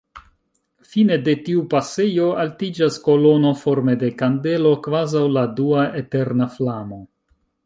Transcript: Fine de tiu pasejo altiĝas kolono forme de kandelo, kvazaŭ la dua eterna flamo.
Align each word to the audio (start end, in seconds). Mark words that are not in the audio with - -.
Fine 0.93 1.17
de 1.27 1.35
tiu 1.49 1.61
pasejo 1.73 2.25
altiĝas 2.45 2.97
kolono 3.09 3.53
forme 3.67 3.95
de 4.05 4.11
kandelo, 4.23 4.73
kvazaŭ 4.89 5.23
la 5.39 5.45
dua 5.61 5.89
eterna 6.05 6.51
flamo. 6.57 7.01